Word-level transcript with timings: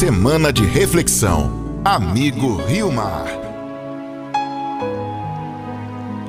Semana 0.00 0.50
de 0.50 0.64
reflexão. 0.64 1.52
Amigo 1.84 2.56
Rio 2.56 2.90
Mar. 2.90 3.26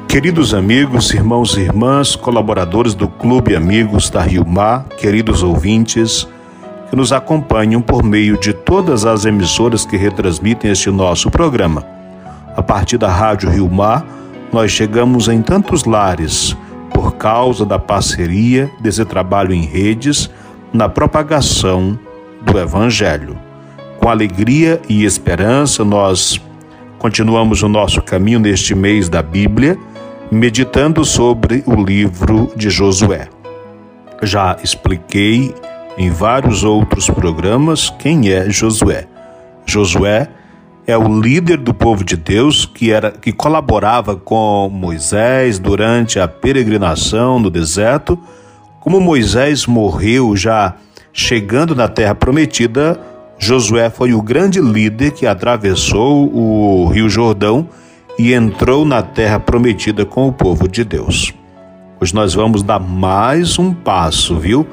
Queridos 0.10 0.54
amigos, 0.54 1.14
irmãos 1.14 1.56
e 1.56 1.62
irmãs, 1.62 2.14
colaboradores 2.14 2.94
do 2.94 3.08
Clube 3.08 3.56
Amigos 3.56 4.10
da 4.10 4.22
Rio 4.24 4.46
Mar, 4.46 4.84
queridos 4.98 5.42
ouvintes 5.42 6.28
que 6.90 6.98
nos 6.98 7.14
acompanham 7.14 7.82
por 7.82 8.04
meio 8.04 8.38
de 8.38 8.52
todas 8.52 9.06
as 9.06 9.24
emissoras 9.24 9.86
que 9.86 9.96
retransmitem 9.96 10.70
este 10.70 10.92
nosso 10.92 11.32
programa. 11.32 11.86
A 12.58 12.62
partir 12.62 12.98
da 12.98 13.10
Rádio 13.10 13.50
Rio 13.50 13.72
Mar, 13.72 14.06
nós 14.52 14.70
chegamos 14.70 15.30
em 15.30 15.42
tantos 15.42 15.86
lares 15.86 16.58
por 16.94 17.14
causa 17.14 17.66
da 17.66 17.80
parceria 17.80 18.70
desse 18.82 19.06
trabalho 19.06 19.54
em 19.54 19.62
redes 19.62 20.30
na 20.74 20.90
propagação 20.90 21.98
do 22.42 22.60
Evangelho. 22.60 23.51
Com 24.02 24.10
alegria 24.10 24.82
e 24.90 25.06
esperança, 25.06 25.86
nós 25.86 26.42
continuamos 26.98 27.62
o 27.62 27.70
nosso 27.70 28.02
caminho 28.02 28.40
neste 28.40 28.74
mês 28.74 29.08
da 29.08 29.22
Bíblia, 29.22 29.78
meditando 30.32 31.06
sobre 31.06 31.64
o 31.68 31.76
livro 31.76 32.52
de 32.56 32.72
Josué. 32.72 33.28
Já 34.24 34.58
expliquei 34.64 35.54
em 36.00 36.10
vários 36.10 36.64
outros 36.64 37.12
programas 37.12 37.92
quem 38.00 38.32
é 38.32 38.50
Josué. 38.50 39.06
Josué 39.68 40.28
é 40.88 40.98
o 40.98 41.22
líder 41.22 41.58
do 41.58 41.72
povo 41.72 42.04
de 42.04 42.18
Deus 42.18 42.66
que 42.66 42.92
era 42.92 43.12
que 43.12 43.32
colaborava 43.32 44.16
com 44.16 44.68
Moisés 44.68 45.60
durante 45.60 46.20
a 46.20 46.28
peregrinação 46.28 47.38
no 47.38 47.52
deserto. 47.52 48.18
Como 48.80 49.00
Moisés 49.00 49.68
morreu 49.68 50.36
já 50.36 50.74
chegando 51.14 51.76
na 51.76 51.88
terra 51.88 52.16
prometida, 52.16 53.00
Josué 53.44 53.90
foi 53.90 54.14
o 54.14 54.22
grande 54.22 54.62
líder 54.62 55.12
que 55.12 55.26
atravessou 55.26 56.32
o 56.32 56.88
Rio 56.90 57.10
Jordão 57.10 57.68
e 58.18 58.34
entrou 58.34 58.86
na 58.86 59.02
terra 59.02 59.40
prometida 59.40 60.06
com 60.06 60.28
o 60.28 60.32
povo 60.32 60.68
de 60.68 60.84
Deus. 60.84 61.34
Hoje 62.00 62.14
nós 62.14 62.36
vamos 62.36 62.62
dar 62.62 62.80
mais 62.80 63.58
um 63.58 63.74
passo, 63.74 64.38
viu? 64.38 64.66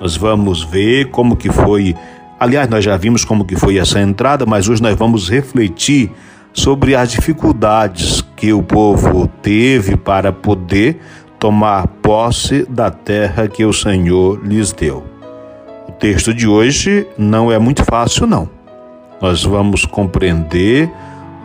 Nós 0.00 0.16
vamos 0.16 0.64
ver 0.64 1.08
como 1.10 1.36
que 1.36 1.52
foi, 1.52 1.94
aliás, 2.38 2.68
nós 2.68 2.84
já 2.84 2.96
vimos 2.96 3.24
como 3.24 3.44
que 3.44 3.54
foi 3.54 3.78
essa 3.78 4.00
entrada, 4.00 4.44
mas 4.44 4.68
hoje 4.68 4.82
nós 4.82 4.96
vamos 4.96 5.30
refletir 5.30 6.10
sobre 6.52 6.96
as 6.96 7.12
dificuldades 7.12 8.22
que 8.34 8.52
o 8.52 8.60
povo 8.60 9.28
teve 9.40 9.96
para 9.96 10.32
poder 10.32 11.00
tomar 11.38 11.86
posse 11.86 12.66
da 12.68 12.90
terra 12.90 13.46
que 13.46 13.64
o 13.64 13.72
Senhor 13.72 14.44
lhes 14.44 14.72
deu. 14.72 15.15
Texto 15.98 16.34
de 16.34 16.46
hoje 16.46 17.06
não 17.16 17.50
é 17.50 17.58
muito 17.58 17.82
fácil, 17.82 18.26
não. 18.26 18.48
Nós 19.20 19.42
vamos 19.44 19.86
compreender 19.86 20.90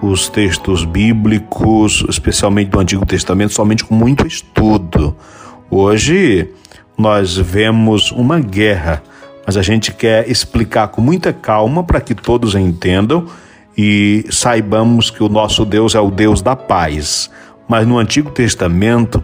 os 0.01 0.27
textos 0.27 0.83
bíblicos, 0.83 2.03
especialmente 2.09 2.69
do 2.69 2.79
Antigo 2.79 3.05
Testamento, 3.05 3.53
somente 3.53 3.85
com 3.85 3.95
muito 3.95 4.27
estudo. 4.27 5.15
Hoje 5.69 6.49
nós 6.97 7.37
vemos 7.37 8.11
uma 8.11 8.39
guerra, 8.39 9.01
mas 9.45 9.55
a 9.55 9.61
gente 9.61 9.93
quer 9.93 10.29
explicar 10.29 10.89
com 10.89 10.99
muita 10.99 11.31
calma 11.31 11.81
para 11.81 12.01
que 12.01 12.13
todos 12.13 12.53
entendam 12.53 13.27
e 13.77 14.25
saibamos 14.29 15.09
que 15.09 15.23
o 15.23 15.29
nosso 15.29 15.63
Deus 15.63 15.95
é 15.95 15.99
o 15.99 16.11
Deus 16.11 16.41
da 16.41 16.57
paz. 16.57 17.31
Mas 17.69 17.87
no 17.87 17.97
Antigo 17.97 18.31
Testamento 18.31 19.23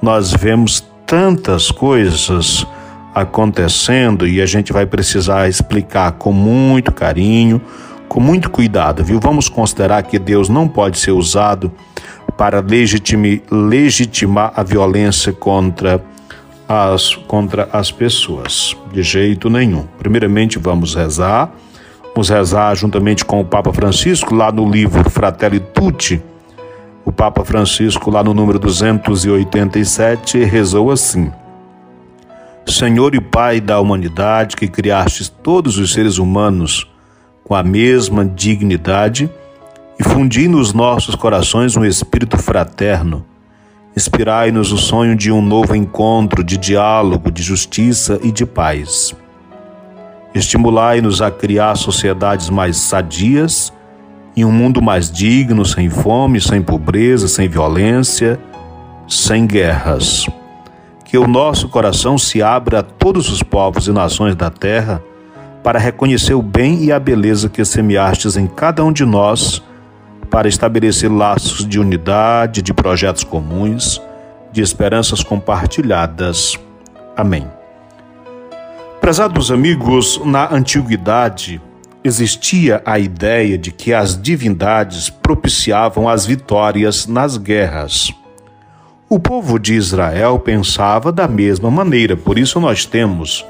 nós 0.00 0.32
vemos 0.32 0.82
tantas 1.06 1.70
coisas 1.70 2.66
acontecendo 3.14 4.26
e 4.26 4.40
a 4.40 4.46
gente 4.46 4.72
vai 4.72 4.86
precisar 4.86 5.48
explicar 5.48 6.12
com 6.12 6.32
muito 6.32 6.92
carinho, 6.92 7.60
com 8.08 8.20
muito 8.20 8.50
cuidado, 8.50 9.04
viu? 9.04 9.18
Vamos 9.20 9.48
considerar 9.48 10.02
que 10.02 10.18
Deus 10.18 10.48
não 10.48 10.68
pode 10.68 10.98
ser 10.98 11.12
usado 11.12 11.72
para 12.36 12.64
legitimar 13.50 14.52
a 14.56 14.62
violência 14.62 15.32
contra 15.32 16.02
as, 16.68 17.14
contra 17.14 17.68
as 17.72 17.90
pessoas, 17.90 18.76
de 18.92 19.02
jeito 19.02 19.50
nenhum. 19.50 19.86
Primeiramente, 19.98 20.58
vamos 20.58 20.94
rezar. 20.94 21.52
Vamos 22.14 22.28
rezar 22.28 22.74
juntamente 22.74 23.24
com 23.24 23.40
o 23.40 23.44
Papa 23.44 23.72
Francisco, 23.72 24.34
lá 24.34 24.52
no 24.52 24.68
livro 24.68 25.08
Fratelli 25.08 25.60
Tutti. 25.60 26.22
O 27.04 27.12
Papa 27.12 27.44
Francisco, 27.44 28.10
lá 28.10 28.22
no 28.22 28.32
número 28.34 28.58
287, 28.58 30.44
rezou 30.44 30.90
assim: 30.90 31.32
Senhor 32.66 33.14
e 33.14 33.20
Pai 33.20 33.60
da 33.60 33.80
humanidade, 33.80 34.56
que 34.56 34.68
criastes 34.68 35.28
todos 35.28 35.78
os 35.78 35.92
seres 35.92 36.18
humanos 36.18 36.88
com 37.44 37.54
a 37.54 37.62
mesma 37.62 38.24
dignidade 38.24 39.30
e 39.98 40.04
fundi 40.04 40.48
nos 40.48 40.72
nossos 40.72 41.14
corações 41.14 41.76
um 41.76 41.84
espírito 41.84 42.38
fraterno 42.38 43.26
Inspirai-nos 43.94 44.72
o 44.72 44.78
sonho 44.78 45.14
de 45.14 45.30
um 45.30 45.42
novo 45.42 45.76
encontro, 45.76 46.42
de 46.42 46.56
diálogo, 46.56 47.30
de 47.30 47.42
justiça 47.42 48.18
e 48.22 48.32
de 48.32 48.46
paz. 48.46 49.14
Estimulai-nos 50.34 51.20
a 51.20 51.30
criar 51.30 51.76
sociedades 51.76 52.48
mais 52.48 52.78
sadias 52.78 53.70
e 54.34 54.46
um 54.46 54.50
mundo 54.50 54.80
mais 54.80 55.10
digno, 55.12 55.62
sem 55.66 55.90
fome, 55.90 56.40
sem 56.40 56.62
pobreza, 56.62 57.28
sem 57.28 57.50
violência, 57.50 58.40
sem 59.06 59.46
guerras. 59.46 60.26
Que 61.12 61.18
o 61.18 61.28
nosso 61.28 61.68
coração 61.68 62.16
se 62.16 62.42
abra 62.42 62.78
a 62.78 62.82
todos 62.82 63.28
os 63.28 63.42
povos 63.42 63.86
e 63.86 63.92
nações 63.92 64.34
da 64.34 64.48
terra 64.48 65.04
para 65.62 65.78
reconhecer 65.78 66.32
o 66.32 66.40
bem 66.40 66.84
e 66.84 66.90
a 66.90 66.98
beleza 66.98 67.50
que 67.50 67.62
semeastes 67.66 68.34
em 68.34 68.46
cada 68.46 68.82
um 68.82 68.90
de 68.90 69.04
nós 69.04 69.62
para 70.30 70.48
estabelecer 70.48 71.12
laços 71.12 71.68
de 71.68 71.78
unidade, 71.78 72.62
de 72.62 72.72
projetos 72.72 73.24
comuns, 73.24 74.00
de 74.50 74.62
esperanças 74.62 75.22
compartilhadas. 75.22 76.58
Amém. 77.14 77.46
Prezados 78.98 79.52
amigos, 79.52 80.18
na 80.24 80.50
antiguidade 80.50 81.60
existia 82.02 82.80
a 82.86 82.98
ideia 82.98 83.58
de 83.58 83.70
que 83.70 83.92
as 83.92 84.18
divindades 84.18 85.10
propiciavam 85.10 86.08
as 86.08 86.24
vitórias 86.24 87.06
nas 87.06 87.36
guerras. 87.36 88.14
O 89.12 89.20
povo 89.20 89.58
de 89.58 89.74
Israel 89.74 90.38
pensava 90.38 91.12
da 91.12 91.28
mesma 91.28 91.70
maneira, 91.70 92.16
por 92.16 92.38
isso 92.38 92.58
nós 92.58 92.86
temos 92.86 93.44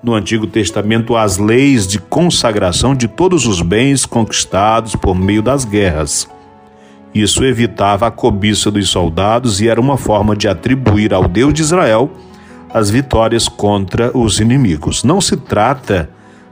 no 0.00 0.14
Antigo 0.14 0.46
Testamento 0.46 1.16
as 1.16 1.38
leis 1.38 1.88
de 1.88 1.98
consagração 1.98 2.94
de 2.94 3.08
todos 3.08 3.44
os 3.44 3.60
bens 3.60 4.06
conquistados 4.06 4.94
por 4.94 5.16
meio 5.16 5.42
das 5.42 5.64
guerras. 5.64 6.28
Isso 7.12 7.44
evitava 7.44 8.06
a 8.06 8.12
cobiça 8.12 8.70
dos 8.70 8.90
soldados 8.90 9.60
e 9.60 9.68
era 9.68 9.80
uma 9.80 9.96
forma 9.96 10.36
de 10.36 10.46
atribuir 10.46 11.12
ao 11.12 11.26
Deus 11.26 11.52
de 11.52 11.62
Israel 11.62 12.12
as 12.72 12.88
vitórias 12.88 13.48
contra 13.48 14.16
os 14.16 14.38
inimigos. 14.38 15.02
Não 15.02 15.20
se 15.20 15.36
trata 15.36 16.08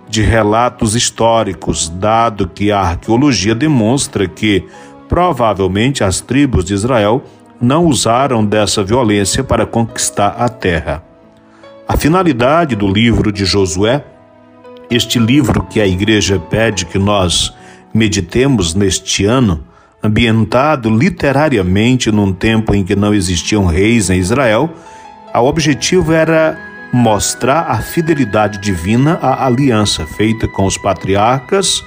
de 0.09 0.23
relatos 0.23 0.97
históricos, 0.97 1.89
dado 1.89 2.49
que 2.49 2.73
a 2.73 2.81
arqueologia 2.81 3.55
demonstra 3.55 4.27
que 4.27 4.65
provavelmente 5.09 6.03
as 6.03 6.21
tribos 6.21 6.65
de 6.65 6.75
Israel 6.75 7.23
não 7.61 7.87
usaram 7.87 8.45
dessa 8.45 8.83
violência 8.83 9.43
para 9.43 9.67
conquistar 9.67 10.37
a 10.39 10.49
terra. 10.49 11.03
A 11.89 11.97
finalidade 11.97 12.75
do 12.75 12.89
livro 12.89 13.33
de 13.33 13.45
Josué, 13.45 14.05
este 14.91 15.19
livro 15.19 15.63
que 15.63 15.81
a 15.81 15.87
igreja 15.87 16.39
pede 16.39 16.85
que 16.85 16.99
nós 16.99 17.55
meditemos 17.95 18.75
neste 18.75 19.25
ano, 19.25 19.65
ambientado 20.03 20.91
literariamente 20.91 22.11
num 22.13 22.33
tempo 22.33 22.75
em 22.75 22.85
que 22.85 22.95
não 22.95 23.15
existiam 23.15 23.67
reis 23.67 24.11
em 24.11 24.19
Israel, 24.19 24.71
o 25.35 25.45
objetivo 25.45 26.13
era 26.13 26.59
mostrar 26.93 27.71
a 27.71 27.79
fidelidade 27.79 28.59
divina 28.59 29.19
à 29.21 29.47
aliança 29.47 30.07
feita 30.07 30.49
com 30.49 30.65
os 30.65 30.79
patriarcas 30.79 31.85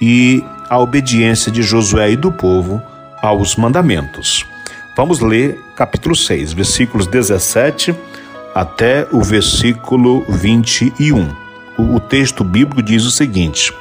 e 0.00 0.44
a 0.68 0.78
obediência 0.78 1.50
de 1.50 1.62
Josué 1.62 2.12
e 2.12 2.16
do 2.16 2.30
povo 2.30 2.80
aos 3.22 3.56
mandamentos. 3.56 4.46
Vamos 4.96 5.18
ler 5.18 5.60
capítulo 5.74 6.14
6, 6.14 6.52
versículos 6.52 7.08
17 7.08 7.92
até 8.54 9.08
o 9.10 9.20
versículo 9.22 10.24
21. 10.28 11.34
O, 11.76 11.96
o 11.96 12.00
texto 12.00 12.44
bíblico 12.44 12.80
diz 12.80 13.04
o 13.04 13.10
seguinte: 13.10 13.74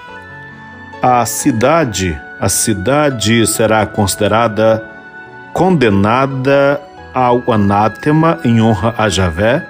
A 1.04 1.24
cidade, 1.28 2.20
a 2.40 2.50
cidade 2.50 3.46
será 3.46 3.86
considerada 3.86 4.84
condenada 5.54 6.82
ao 7.14 7.44
anátema 7.52 8.40
em 8.44 8.60
honra 8.60 8.96
a 8.98 9.08
Javé, 9.08 9.64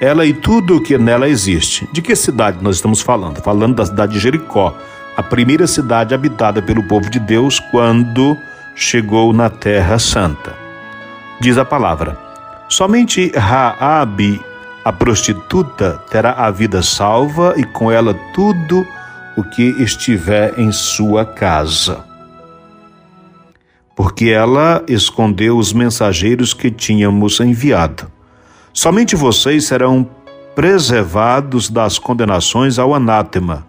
ela 0.00 0.26
e 0.26 0.34
tudo 0.34 0.78
o 0.78 0.82
que 0.82 0.98
nela 0.98 1.28
existe. 1.28 1.88
De 1.92 2.02
que 2.02 2.16
cidade 2.16 2.58
nós 2.60 2.76
estamos 2.76 3.00
falando? 3.00 3.40
Falando 3.40 3.76
da 3.76 3.86
cidade 3.86 4.14
de 4.14 4.18
Jericó, 4.18 4.76
a 5.16 5.22
primeira 5.22 5.68
cidade 5.68 6.12
habitada 6.12 6.60
pelo 6.60 6.82
povo 6.82 7.08
de 7.08 7.20
Deus 7.20 7.60
quando 7.70 8.36
chegou 8.74 9.32
na 9.32 9.48
Terra 9.48 9.96
Santa. 10.00 10.61
Diz 11.42 11.58
a 11.58 11.64
palavra: 11.64 12.16
Somente 12.68 13.32
Raabe, 13.34 14.40
a 14.84 14.92
prostituta, 14.92 16.00
terá 16.08 16.34
a 16.34 16.52
vida 16.52 16.84
salva 16.84 17.54
e 17.56 17.64
com 17.64 17.90
ela 17.90 18.14
tudo 18.32 18.86
o 19.36 19.42
que 19.42 19.70
estiver 19.82 20.56
em 20.56 20.70
sua 20.70 21.24
casa. 21.24 22.04
Porque 23.96 24.26
ela 24.26 24.84
escondeu 24.86 25.58
os 25.58 25.72
mensageiros 25.72 26.54
que 26.54 26.70
tínhamos 26.70 27.40
enviado. 27.40 28.06
Somente 28.72 29.16
vocês 29.16 29.64
serão 29.64 30.08
preservados 30.54 31.68
das 31.68 31.98
condenações 31.98 32.78
ao 32.78 32.94
anátema. 32.94 33.66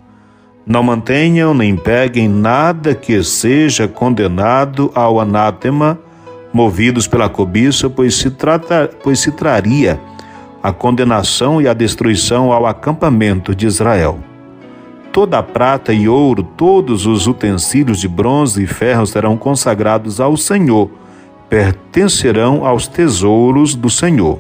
Não 0.64 0.84
mantenham 0.84 1.56
nem 1.56 1.76
peguem 1.76 2.30
nada 2.30 2.94
que 2.94 3.24
seja 3.24 3.88
condenado 3.88 4.92
ao 4.94 5.20
anátema, 5.20 5.98
movidos 6.54 7.08
pela 7.08 7.28
cobiça, 7.28 7.90
pois 7.90 8.16
se, 8.16 8.30
trata, 8.30 8.90
pois 9.02 9.20
se 9.20 9.32
traria 9.32 10.00
a 10.62 10.72
condenação 10.72 11.62
e 11.62 11.68
a 11.68 11.74
destruição 11.74 12.54
ao 12.54 12.68
acampamento 12.68 13.56
de 13.56 13.66
Israel. 13.66 14.20
Toda 15.12 15.40
a 15.40 15.44
prata 15.44 15.92
e 15.92 16.08
ouro, 16.08 16.44
todos 16.44 17.06
os 17.06 17.28
utensílios 17.28 18.00
de 18.00 18.08
bronze 18.08 18.64
e 18.64 18.68
ferro 18.68 19.06
serão 19.06 19.36
consagrados 19.36 20.22
ao 20.22 20.38
Senhor, 20.38 20.90
pertencerão 21.50 22.66
aos 22.66 22.88
tesouros 22.88 23.76
do 23.76 23.90
Senhor. 23.90 24.40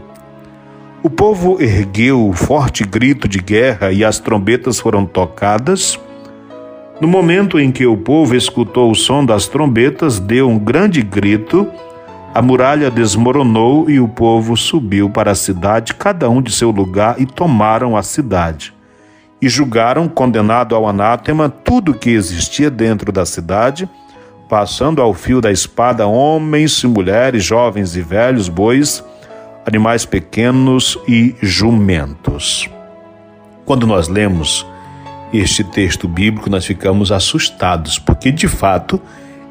O 1.03 1.09
povo 1.09 1.61
ergueu 1.61 2.29
o 2.29 2.33
forte 2.33 2.85
grito 2.85 3.27
de 3.27 3.39
guerra 3.39 3.91
e 3.91 4.05
as 4.05 4.19
trombetas 4.19 4.79
foram 4.79 5.05
tocadas. 5.05 5.99
No 7.01 7.07
momento 7.07 7.59
em 7.59 7.71
que 7.71 7.85
o 7.85 7.97
povo 7.97 8.35
escutou 8.35 8.89
o 8.89 8.95
som 8.95 9.25
das 9.25 9.47
trombetas, 9.47 10.19
deu 10.19 10.49
um 10.49 10.57
grande 10.57 11.01
grito 11.01 11.67
a 12.33 12.41
muralha 12.41 12.89
desmoronou 12.89 13.89
e 13.89 13.99
o 13.99 14.07
povo 14.07 14.57
subiu 14.57 15.09
para 15.09 15.31
a 15.31 15.35
cidade, 15.35 15.93
cada 15.93 16.29
um 16.29 16.41
de 16.41 16.51
seu 16.51 16.71
lugar, 16.71 17.21
e 17.21 17.25
tomaram 17.25 17.95
a 17.95 18.01
cidade. 18.01 18.73
E 19.39 19.47
julgaram, 19.47 20.07
condenado 20.07 20.75
ao 20.75 20.87
anátema, 20.87 21.47
tudo 21.47 21.93
que 21.93 22.09
existia 22.09 22.71
dentro 22.71 23.11
da 23.11 23.23
cidade, 23.25 23.87
passando 24.49 25.01
ao 25.01 25.13
fio 25.13 25.41
da 25.41 25.51
espada 25.51 26.07
homens 26.07 26.81
e 26.83 26.87
mulheres, 26.87 27.43
jovens 27.43 27.95
e 27.95 28.01
velhos, 28.01 28.49
bois, 28.49 29.03
animais 29.65 30.03
pequenos 30.03 30.97
e 31.07 31.35
jumentos. 31.41 32.67
Quando 33.63 33.85
nós 33.85 34.07
lemos 34.07 34.65
este 35.31 35.63
texto 35.63 36.07
bíblico, 36.07 36.49
nós 36.49 36.65
ficamos 36.65 37.11
assustados, 37.11 37.99
porque 37.99 38.31
de 38.31 38.47
fato 38.47 38.99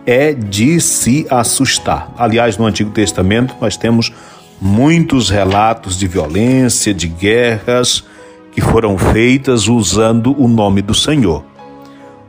é 0.06 0.32
de 0.32 0.80
se 0.80 1.26
assustar. 1.30 2.12
Aliás, 2.16 2.56
no 2.56 2.66
Antigo 2.66 2.90
Testamento 2.90 3.54
nós 3.60 3.76
temos 3.76 4.12
muitos 4.60 5.30
relatos 5.30 5.98
de 5.98 6.06
violência, 6.06 6.94
de 6.94 7.08
guerras 7.08 8.04
que 8.52 8.60
foram 8.60 8.98
feitas 8.98 9.68
usando 9.68 10.34
o 10.38 10.46
nome 10.46 10.82
do 10.82 10.94
Senhor. 10.94 11.44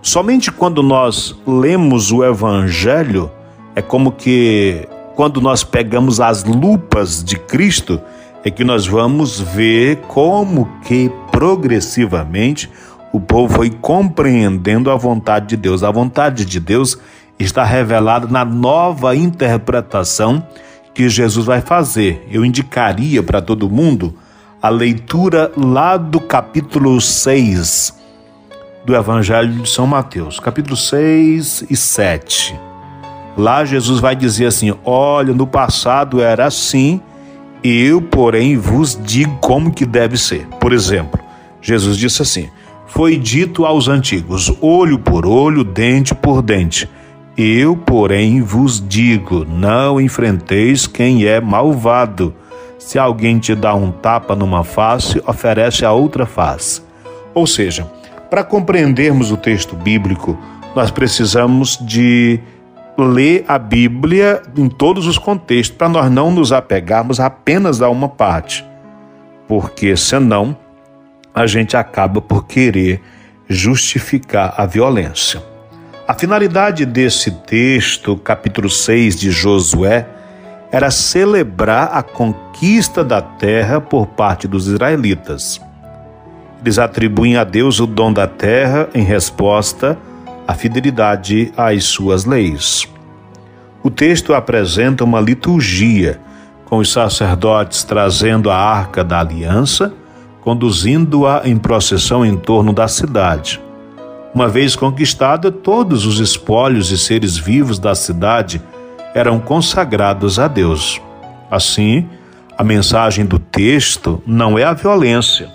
Somente 0.02 0.52
quando 0.52 0.82
nós 0.82 1.36
lemos 1.46 2.12
o 2.12 2.24
Evangelho, 2.24 3.32
é 3.76 3.82
como 3.82 4.12
que 4.12 4.88
quando 5.16 5.40
nós 5.40 5.64
pegamos 5.64 6.20
as 6.20 6.44
lupas 6.44 7.24
de 7.24 7.38
Cristo, 7.38 8.02
é 8.44 8.52
que 8.52 8.64
nós 8.64 8.86
vamos 8.86 9.40
ver 9.40 9.98
como 10.08 10.68
que 10.84 11.12
progressivamente 11.32 12.70
o 13.14 13.20
povo 13.20 13.54
foi 13.54 13.70
compreendendo 13.70 14.90
a 14.90 14.96
vontade 14.96 15.50
de 15.50 15.58
Deus. 15.58 15.84
A 15.84 15.92
vontade 15.92 16.46
de 16.46 16.60
Deus 16.60 16.98
está 17.40 17.64
revelado 17.64 18.28
na 18.28 18.46
nova 18.46 19.16
interpretação 19.16 20.46
que 20.94 21.10
Jesus 21.10 21.46
vai 21.46 21.62
fazer. 21.62 22.28
Eu 22.32 22.46
indicaria 22.46 23.22
para 23.24 23.42
todo 23.42 23.70
mundo 23.70 24.16
a 24.62 24.70
leitura 24.70 25.52
lá 25.58 25.98
do 25.98 26.20
capítulo 26.20 27.00
6 27.02 28.02
do 28.86 28.96
Evangelho 28.96 29.62
de 29.62 29.70
São 29.70 29.88
Mateus, 29.88 30.40
capítulo 30.40 30.76
6 30.76 31.66
e 31.70 31.76
7. 31.76 32.56
Lá 33.38 33.66
Jesus 33.66 34.00
vai 34.00 34.16
dizer 34.16 34.48
assim: 34.48 34.74
Olha, 34.84 35.34
no 35.34 35.48
passado 35.48 36.22
era 36.22 36.46
assim, 36.46 37.02
eu, 37.64 38.02
porém, 38.02 38.58
vos 38.58 39.00
digo 39.02 39.38
como 39.40 39.72
que 39.72 39.86
deve 39.86 40.18
ser. 40.18 40.46
Por 40.60 40.74
exemplo, 40.74 41.20
Jesus 41.62 41.98
disse 41.98 42.22
assim: 42.22 42.50
Foi 42.86 43.18
dito 43.18 43.66
aos 43.66 43.88
antigos: 43.88 44.54
olho 44.62 45.00
por 45.00 45.26
olho, 45.26 45.64
dente 45.64 46.14
por 46.14 46.42
dente. 46.42 46.90
Eu, 47.38 47.76
porém, 47.76 48.42
vos 48.42 48.86
digo: 48.86 49.46
não 49.46 50.00
enfrenteis 50.00 50.86
quem 50.86 51.26
é 51.26 51.42
malvado. 51.42 52.34
Se 52.78 53.00
alguém 53.00 53.40
te 53.40 53.56
dá 53.56 53.74
um 53.74 53.92
tapa 53.92 54.36
numa 54.36 54.64
face, 54.64 55.22
oferece 55.26 55.86
a 55.86 55.92
outra 55.92 56.26
face. 56.26 56.82
Ou 57.34 57.48
seja, 57.48 57.90
para 58.30 58.44
compreendermos 58.44 59.32
o 59.32 59.38
texto 59.38 59.76
bíblico, 59.76 60.38
nós 60.76 60.92
precisamos 60.92 61.78
de 61.82 62.40
ler 62.98 63.46
a 63.48 63.58
Bíblia 63.58 64.44
em 64.56 64.70
todos 64.70 65.08
os 65.08 65.18
contextos, 65.18 65.78
para 65.78 65.90
nós 65.90 66.12
não 66.12 66.32
nos 66.32 66.52
apegarmos 66.52 67.20
apenas 67.20 67.82
a 67.82 67.90
uma 67.90 68.10
parte, 68.10 68.64
porque 69.48 69.96
senão 69.98 70.56
a 71.34 71.48
gente 71.48 71.76
acaba 71.76 72.22
por 72.22 72.46
querer 72.46 73.02
justificar 73.48 74.54
a 74.56 74.66
violência. 74.66 75.53
A 76.14 76.16
finalidade 76.16 76.86
desse 76.86 77.32
texto, 77.32 78.16
capítulo 78.16 78.70
6 78.70 79.16
de 79.16 79.32
Josué, 79.32 80.08
era 80.72 80.92
celebrar 80.92 81.90
a 81.92 82.04
conquista 82.04 83.04
da 83.04 83.20
terra 83.20 83.82
por 83.82 84.06
parte 84.06 84.48
dos 84.48 84.68
israelitas. 84.68 85.60
Eles 86.62 86.78
atribuem 86.78 87.36
a 87.36 87.44
Deus 87.44 87.80
o 87.80 87.88
dom 87.88 88.14
da 88.14 88.28
terra 88.28 88.88
em 88.94 89.02
resposta 89.02 89.98
à 90.48 90.54
fidelidade 90.54 91.52
às 91.58 91.86
suas 91.86 92.26
leis. 92.26 92.88
O 93.82 93.90
texto 93.90 94.36
apresenta 94.36 95.04
uma 95.04 95.20
liturgia, 95.20 96.20
com 96.66 96.78
os 96.78 96.92
sacerdotes 96.92 97.84
trazendo 97.84 98.52
a 98.52 98.56
arca 98.56 99.04
da 99.04 99.20
aliança, 99.20 99.92
conduzindo-a 100.42 101.42
em 101.44 101.58
procissão 101.58 102.24
em 102.24 102.38
torno 102.38 102.72
da 102.72 102.88
cidade. 102.88 103.60
Uma 104.34 104.50
vez 104.50 104.76
conquistada, 104.76 105.52
todos 105.52 106.08
os 106.08 106.20
espólios 106.20 106.90
e 106.90 106.98
seres 106.98 107.38
vivos 107.38 107.78
da 107.78 107.94
cidade 107.94 108.60
eram 109.14 109.40
consagrados 109.40 110.40
a 110.40 110.48
Deus. 110.48 111.00
Assim, 111.52 112.10
a 112.58 112.64
mensagem 112.64 113.28
do 113.28 113.38
texto 113.38 114.24
não 114.26 114.58
é 114.58 114.64
a 114.64 114.74
violência. 114.74 115.52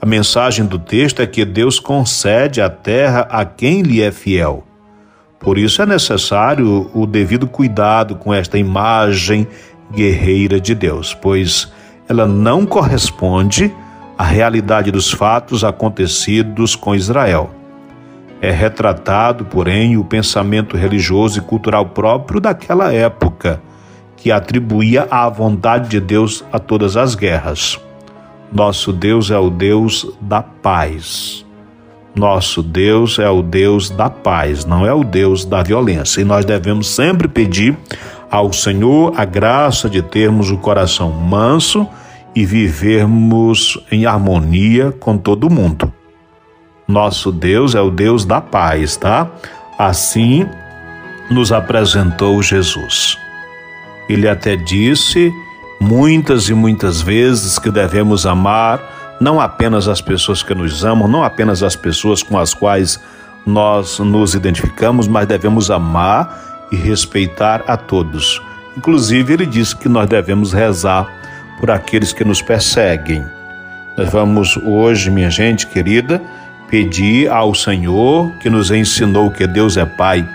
A 0.00 0.06
mensagem 0.06 0.64
do 0.64 0.78
texto 0.78 1.20
é 1.20 1.26
que 1.26 1.44
Deus 1.44 1.78
concede 1.78 2.62
a 2.62 2.70
terra 2.70 3.28
a 3.30 3.44
quem 3.44 3.82
lhe 3.82 4.00
é 4.00 4.10
fiel. 4.10 4.64
Por 5.38 5.58
isso 5.58 5.82
é 5.82 5.86
necessário 5.86 6.90
o 6.94 7.06
devido 7.06 7.46
cuidado 7.46 8.16
com 8.16 8.32
esta 8.32 8.56
imagem 8.56 9.46
guerreira 9.92 10.58
de 10.58 10.74
Deus, 10.74 11.12
pois 11.12 11.70
ela 12.08 12.26
não 12.26 12.64
corresponde 12.64 13.70
à 14.16 14.24
realidade 14.24 14.90
dos 14.90 15.10
fatos 15.10 15.62
acontecidos 15.62 16.74
com 16.74 16.94
Israel. 16.94 17.57
É 18.40 18.50
retratado, 18.50 19.44
porém, 19.44 19.96
o 19.96 20.04
pensamento 20.04 20.76
religioso 20.76 21.38
e 21.38 21.42
cultural 21.42 21.86
próprio 21.86 22.40
daquela 22.40 22.92
época, 22.92 23.60
que 24.16 24.30
atribuía 24.30 25.06
a 25.10 25.28
vontade 25.28 25.88
de 25.88 26.00
Deus 26.00 26.44
a 26.52 26.58
todas 26.58 26.96
as 26.96 27.14
guerras. 27.14 27.80
Nosso 28.52 28.92
Deus 28.92 29.30
é 29.30 29.38
o 29.38 29.50
Deus 29.50 30.06
da 30.20 30.42
paz. 30.42 31.44
Nosso 32.14 32.62
Deus 32.62 33.18
é 33.18 33.28
o 33.28 33.42
Deus 33.42 33.90
da 33.90 34.08
paz, 34.08 34.64
não 34.64 34.86
é 34.86 34.92
o 34.92 35.04
Deus 35.04 35.44
da 35.44 35.62
violência. 35.62 36.20
E 36.20 36.24
nós 36.24 36.44
devemos 36.44 36.88
sempre 36.88 37.28
pedir 37.28 37.76
ao 38.30 38.52
Senhor 38.52 39.12
a 39.16 39.24
graça 39.24 39.88
de 39.88 40.02
termos 40.02 40.50
o 40.50 40.58
coração 40.58 41.10
manso 41.10 41.86
e 42.34 42.44
vivermos 42.44 43.78
em 43.90 44.06
harmonia 44.06 44.92
com 44.92 45.16
todo 45.16 45.50
mundo. 45.50 45.92
Nosso 46.88 47.30
Deus 47.30 47.74
é 47.74 47.80
o 47.82 47.90
Deus 47.90 48.24
da 48.24 48.40
paz, 48.40 48.96
tá? 48.96 49.28
Assim 49.78 50.48
nos 51.30 51.52
apresentou 51.52 52.42
Jesus. 52.42 53.18
Ele 54.08 54.26
até 54.26 54.56
disse 54.56 55.30
muitas 55.78 56.48
e 56.48 56.54
muitas 56.54 57.02
vezes 57.02 57.58
que 57.58 57.70
devemos 57.70 58.24
amar 58.24 58.80
não 59.20 59.38
apenas 59.38 59.86
as 59.86 60.00
pessoas 60.00 60.42
que 60.42 60.54
nos 60.54 60.84
amam, 60.84 61.06
não 61.06 61.22
apenas 61.22 61.62
as 61.62 61.76
pessoas 61.76 62.22
com 62.22 62.38
as 62.38 62.54
quais 62.54 62.98
nós 63.44 63.98
nos 63.98 64.34
identificamos, 64.34 65.08
mas 65.08 65.26
devemos 65.26 65.70
amar 65.70 66.68
e 66.70 66.76
respeitar 66.76 67.64
a 67.66 67.76
todos. 67.76 68.40
Inclusive, 68.76 69.34
ele 69.34 69.46
disse 69.46 69.76
que 69.76 69.88
nós 69.88 70.08
devemos 70.08 70.52
rezar 70.52 71.06
por 71.58 71.70
aqueles 71.70 72.12
que 72.12 72.24
nos 72.24 72.40
perseguem. 72.40 73.24
Nós 73.96 74.10
vamos 74.10 74.56
hoje, 74.56 75.10
minha 75.10 75.30
gente 75.30 75.66
querida, 75.66 76.22
pedir 76.68 77.30
ao 77.30 77.54
Senhor, 77.54 78.30
que 78.40 78.50
nos 78.50 78.70
ensinou 78.70 79.30
que 79.30 79.46
Deus 79.46 79.76
é 79.76 79.84
Pai 79.84 80.28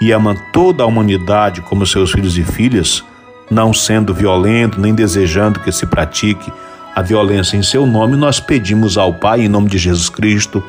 e 0.00 0.10
ama 0.12 0.34
toda 0.52 0.82
a 0.82 0.86
humanidade 0.86 1.60
como 1.60 1.86
seus 1.86 2.12
filhos 2.12 2.36
e 2.36 2.42
filhas, 2.42 3.04
não 3.50 3.72
sendo 3.72 4.14
violento 4.14 4.80
nem 4.80 4.94
desejando 4.94 5.60
que 5.60 5.70
se 5.70 5.86
pratique 5.86 6.52
a 6.94 7.00
violência 7.00 7.56
em 7.56 7.62
seu 7.62 7.86
nome, 7.86 8.16
nós 8.16 8.38
pedimos 8.38 8.98
ao 8.98 9.14
Pai, 9.14 9.42
em 9.42 9.48
nome 9.48 9.68
de 9.68 9.78
Jesus 9.78 10.08
Cristo, 10.08 10.62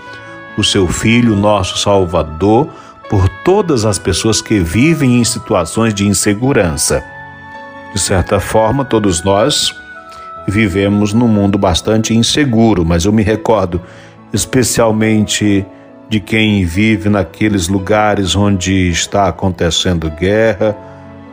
o 0.57 0.63
seu 0.63 0.87
Filho, 0.87 1.35
nosso 1.35 1.77
Salvador, 1.77 2.69
por 3.09 3.27
todas 3.43 3.85
as 3.85 3.99
pessoas 3.99 4.41
que 4.41 4.59
vivem 4.59 5.19
em 5.19 5.23
situações 5.23 5.93
de 5.93 6.07
insegurança. 6.07 7.03
De 7.93 7.99
certa 7.99 8.39
forma, 8.39 8.85
todos 8.85 9.23
nós 9.23 9.75
vivemos 10.47 11.13
num 11.13 11.27
mundo 11.27 11.57
bastante 11.57 12.13
inseguro, 12.13 12.85
mas 12.85 13.05
eu 13.05 13.11
me 13.11 13.21
recordo 13.21 13.81
especialmente 14.33 15.65
de 16.09 16.19
quem 16.19 16.65
vive 16.65 17.07
naqueles 17.07 17.67
lugares 17.67 18.35
onde 18.35 18.89
está 18.89 19.27
acontecendo 19.27 20.09
guerra, 20.09 20.75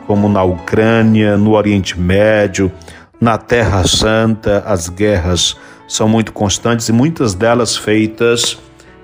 como 0.05 0.29
na 0.29 0.43
Ucrânia, 0.43 1.35
no 1.37 1.51
Oriente 1.51 1.99
Médio, 1.99 2.71
na 3.19 3.37
Terra 3.37 3.85
Santa, 3.87 4.63
as 4.65 4.87
guerras 4.87 5.55
são 5.87 6.07
muito 6.07 6.31
constantes 6.31 6.89
e 6.89 6.93
muitas 6.93 7.33
delas 7.33 7.75
feitas 7.75 8.57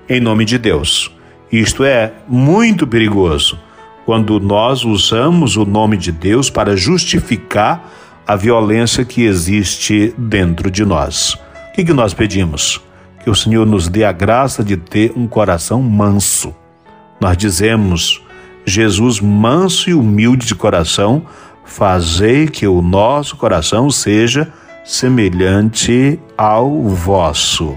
em 0.08 0.20
nome 0.20 0.44
de 0.44 0.58
Deus. 0.58 1.14
Isto 1.50 1.84
é 1.84 2.12
muito 2.26 2.86
perigoso 2.86 3.58
quando 4.04 4.40
nós 4.40 4.84
usamos 4.84 5.56
o 5.56 5.64
nome 5.64 5.96
de 5.96 6.10
Deus 6.10 6.48
para 6.48 6.76
justificar 6.76 7.90
a 8.26 8.36
violência 8.36 9.04
que 9.04 9.22
existe 9.22 10.14
dentro 10.16 10.70
de 10.70 10.84
nós. 10.84 11.34
O 11.34 11.72
que, 11.74 11.84
que 11.84 11.92
nós 11.92 12.12
pedimos? 12.12 12.80
Que 13.28 13.32
o 13.32 13.34
Senhor 13.34 13.66
nos 13.66 13.88
dê 13.88 14.04
a 14.04 14.10
graça 14.10 14.64
de 14.64 14.74
ter 14.74 15.12
um 15.14 15.28
coração 15.28 15.82
manso. 15.82 16.54
Nós 17.20 17.36
dizemos, 17.36 18.22
Jesus 18.64 19.20
manso 19.20 19.90
e 19.90 19.92
humilde 19.92 20.46
de 20.46 20.54
coração, 20.54 21.26
fazei 21.62 22.46
que 22.46 22.66
o 22.66 22.80
nosso 22.80 23.36
coração 23.36 23.90
seja 23.90 24.50
semelhante 24.82 26.18
ao 26.38 26.84
vosso. 26.84 27.76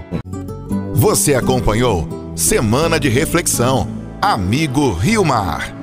Você 0.94 1.34
acompanhou 1.34 2.32
Semana 2.34 2.98
de 2.98 3.10
Reflexão. 3.10 3.86
Amigo 4.22 4.90
Rio 4.94 5.22
Mar. 5.22 5.81